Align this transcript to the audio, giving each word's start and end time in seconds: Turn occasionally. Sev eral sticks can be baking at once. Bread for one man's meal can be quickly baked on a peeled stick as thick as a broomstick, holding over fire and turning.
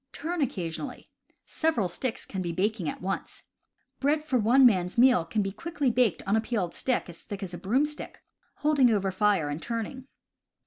Turn 0.13 0.41
occasionally. 0.41 1.11
Sev 1.45 1.75
eral 1.75 1.87
sticks 1.87 2.25
can 2.25 2.41
be 2.41 2.51
baking 2.51 2.89
at 2.89 3.03
once. 3.03 3.43
Bread 3.99 4.23
for 4.23 4.39
one 4.39 4.65
man's 4.65 4.97
meal 4.97 5.23
can 5.23 5.43
be 5.43 5.51
quickly 5.51 5.91
baked 5.91 6.23
on 6.25 6.35
a 6.35 6.41
peeled 6.41 6.73
stick 6.73 7.07
as 7.07 7.21
thick 7.21 7.43
as 7.43 7.53
a 7.53 7.57
broomstick, 7.59 8.23
holding 8.55 8.89
over 8.89 9.11
fire 9.11 9.47
and 9.47 9.61
turning. 9.61 10.07